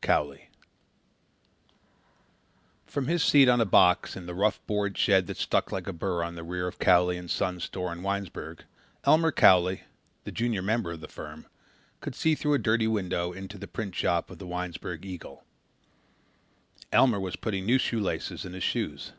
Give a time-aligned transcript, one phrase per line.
[0.00, 0.42] "QUEER"
[2.86, 5.92] From his seat on a box in the rough board shed that stuck like a
[5.92, 8.62] burr on the rear of Cowley & Son's store in Winesburg,
[9.02, 9.82] Elmer Cowley,
[10.22, 11.46] the junior member of the firm,
[12.00, 15.42] could see through a dirty window into the printshop of the Winesburg Eagle.
[16.92, 19.14] Elmer was putting new shoelaces in his shoes.